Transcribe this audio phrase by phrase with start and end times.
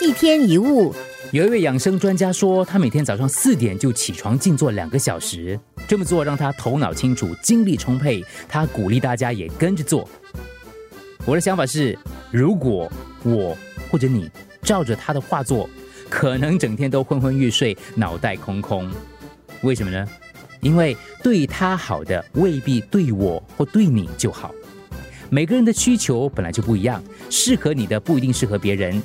[0.00, 0.94] 一天一物，
[1.30, 8.24] 有一位养生专家说，他每天早上四点就起床静坐两个小时，这么做让他头脑清楚、精力充沛。
[8.48, 10.08] 他鼓励大家也跟着做。
[11.26, 11.98] 我的想法是，
[12.30, 12.90] 如果
[13.22, 13.56] 我
[13.90, 14.30] 或者你
[14.62, 15.68] 照着他的画作，
[16.08, 18.90] 可能整天都昏昏欲睡、脑袋空空。
[19.62, 20.08] 为什么呢？
[20.62, 24.54] 因为对他好的未必对我或对你就好。
[25.30, 29.02] 每个人的需求本来就不一样，适合你的不一定适合别人。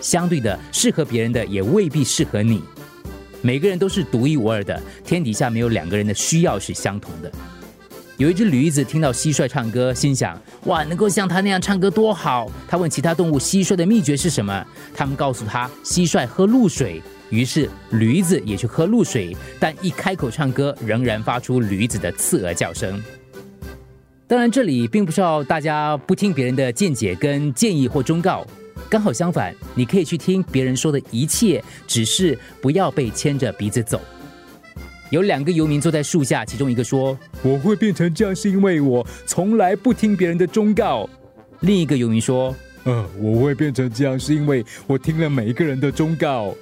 [0.00, 2.62] 相对的，适合别人的也未必适合你。
[3.42, 7.30] 每个人都是独一无二的，天底下没有两个人的需要是相同的。
[8.16, 12.50] 有一只驴子听到蟋蟀唱歌，心想：哇，能够像它那样唱歌多好！
[12.66, 17.02] 他问其他动物蟋蟀的秘诀是什么，他们告诉他，蟋蟀喝露水。
[17.28, 23.02] 于是驴子也去喝露水，但一开口唱歌，仍然发出驴子的刺耳叫声。
[24.28, 28.44] 当然，这里并不是要大家不听别人的见解跟建议或忠告。
[28.90, 34.00] 刚好相反，你可以去听别人说的一切，只是不要被牵着鼻子走。
[35.10, 41.08] 有两个游民坐在树下，其中一个说：“我会变成这样，是因为我从来不听别人的忠告。”
[41.60, 46.52] 另一个游民说：“呃，我会变成这样，是因为我听了每一个人的忠告。”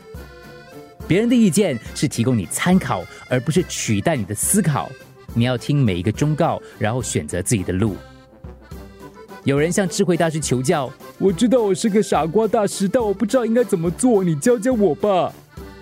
[1.08, 4.90] 别人的意见是提供你参考，而不是取代你的思考。
[5.34, 7.96] 你要听每一个忠告，然后选择自己的路。
[9.42, 15.30] 有人向智慧大师求教：“我知道我是个傻瓜大师，但我不知道应该怎么做，你教教我吧。”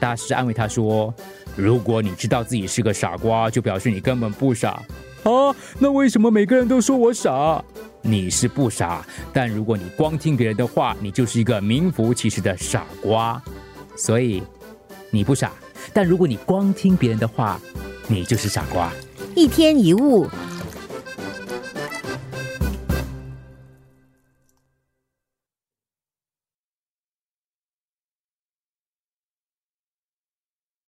[0.01, 1.15] 大师安慰他说
[1.55, 4.83] ：“如果你知道自己是个傻瓜，就表示你根本不傻
[5.23, 5.55] 啊。
[5.79, 7.65] 那为什么每个人都说我傻？
[8.01, 13.41] 你是不傻，但如果你光听别人的话，你就是一个名副其实的傻瓜。
[13.95, 14.43] 所以
[15.11, 15.53] 你不傻，
[15.93, 17.61] 但如果你光听别人的话，
[18.09, 18.93] 你就是傻瓜。”
[19.43, 20.29] 一天一物。